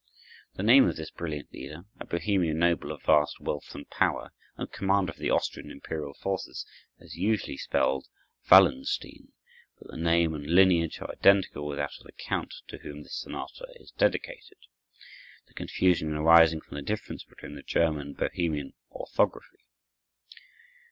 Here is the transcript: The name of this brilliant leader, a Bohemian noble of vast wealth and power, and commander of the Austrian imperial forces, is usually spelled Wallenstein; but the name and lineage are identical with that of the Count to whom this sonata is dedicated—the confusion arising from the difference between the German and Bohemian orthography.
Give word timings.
The 0.55 0.63
name 0.63 0.89
of 0.89 0.95
this 0.95 1.11
brilliant 1.11 1.53
leader, 1.53 1.83
a 1.99 2.07
Bohemian 2.07 2.57
noble 2.57 2.91
of 2.91 3.03
vast 3.03 3.39
wealth 3.39 3.75
and 3.75 3.87
power, 3.87 4.31
and 4.57 4.71
commander 4.71 5.11
of 5.11 5.19
the 5.19 5.29
Austrian 5.29 5.69
imperial 5.69 6.15
forces, 6.15 6.65
is 6.97 7.17
usually 7.17 7.55
spelled 7.55 8.07
Wallenstein; 8.49 9.31
but 9.77 9.91
the 9.91 9.97
name 9.97 10.33
and 10.33 10.47
lineage 10.47 10.99
are 11.01 11.11
identical 11.11 11.67
with 11.67 11.77
that 11.77 11.93
of 11.99 12.05
the 12.07 12.13
Count 12.13 12.51
to 12.69 12.79
whom 12.79 13.03
this 13.03 13.17
sonata 13.21 13.67
is 13.75 13.91
dedicated—the 13.91 15.53
confusion 15.53 16.13
arising 16.15 16.61
from 16.61 16.77
the 16.77 16.81
difference 16.81 17.23
between 17.23 17.53
the 17.53 17.61
German 17.61 18.01
and 18.07 18.17
Bohemian 18.17 18.73
orthography. 18.91 19.59